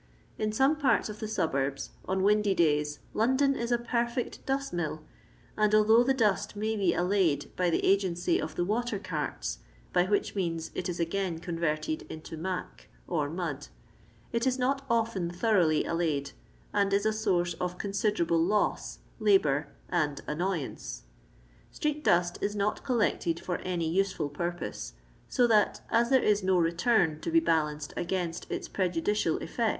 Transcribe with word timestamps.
In 0.39 0.51
some 0.51 0.77
parts 0.77 1.09
of 1.09 1.19
the 1.19 1.27
suburbs 1.27 1.91
on 2.05 2.23
windy 2.23 2.55
days 2.55 2.97
London 3.13 3.55
is 3.55 3.71
a 3.71 3.77
perfect 3.77 4.43
dust 4.47 4.73
mill, 4.73 5.03
and 5.55 5.75
although 5.75 6.03
the 6.03 6.11
dust 6.15 6.55
may 6.55 6.75
be 6.75 6.91
allayed 6.95 7.51
by 7.55 7.69
the 7.69 7.85
agency 7.85 8.41
of 8.41 8.55
the 8.55 8.65
water 8.65 8.97
carts 8.97 9.59
(by 9.93 10.05
which 10.05 10.33
means 10.33 10.71
it 10.73 10.89
is 10.89 10.99
again 10.99 11.37
converted 11.37 12.01
into" 12.11 12.35
mac," 12.35 12.87
or 13.07 13.29
mud), 13.29 13.67
it 14.31 14.47
is 14.47 14.57
not 14.57 14.83
often 14.89 15.29
thoroughly 15.29 15.85
allayed, 15.85 16.31
and 16.73 16.93
is 16.93 17.05
a 17.05 17.13
source 17.13 17.53
of 17.61 17.77
considerable 17.77 18.43
loss, 18.43 18.97
labour, 19.19 19.67
and 19.87 20.21
annoyance. 20.25 21.03
Street 21.71 22.03
dust 22.03 22.39
is 22.41 22.55
not 22.55 22.83
coll^cted 22.83 23.39
for 23.39 23.57
any 23.57 23.87
useful 23.87 24.29
purpoee, 24.31 24.93
so 25.29 25.45
that 25.45 25.81
as 25.91 26.09
there 26.09 26.23
is 26.23 26.41
no 26.41 26.57
return 26.57 27.19
to 27.21 27.29
be 27.29 27.39
balanced 27.39 27.93
against 27.95 28.49
its 28.49 28.67
prejudicial 28.67 29.37
effi.' 29.43 29.69